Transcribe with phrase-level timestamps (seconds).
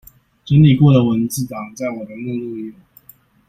[0.45, 2.73] 整理過的文字檔在我的目錄有